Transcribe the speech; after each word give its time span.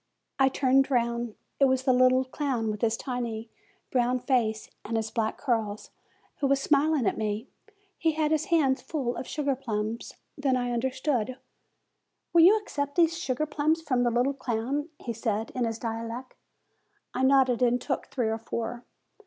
I 0.39 0.49
turned 0.49 0.89
round. 0.89 1.35
It 1.59 1.65
was 1.65 1.83
the 1.83 1.93
little 1.93 2.25
clown, 2.25 2.71
with 2.71 2.81
his 2.81 2.97
tiny, 2.97 3.51
"brown 3.91 4.19
face 4.19 4.67
and 4.83 4.97
his 4.97 5.11
black 5.11 5.37
curls, 5.37 5.91
who 6.37 6.47
was 6.47 6.59
smiling 6.59 7.05
at 7.05 7.19
me. 7.19 7.47
He 7.99 8.13
had 8.13 8.31
his 8.31 8.45
hands 8.45 8.81
full 8.81 9.15
of 9.15 9.27
sugar 9.27 9.55
plums. 9.55 10.15
Then 10.35 10.57
I 10.57 10.71
understood. 10.71 11.37
"Will 12.33 12.41
you 12.41 12.57
accept 12.57 12.95
these 12.95 13.15
sugar 13.15 13.45
plums 13.45 13.83
from 13.83 14.01
the 14.01 14.09
little 14.09 14.33
clown?" 14.33 14.89
he 14.97 15.13
said, 15.13 15.51
in 15.51 15.65
his 15.65 15.77
dialect. 15.77 16.33
I 17.13 17.21
nodded, 17.21 17.61
and 17.61 17.79
took 17.79 18.07
three 18.07 18.29
or 18.29 18.39
four. 18.39 18.83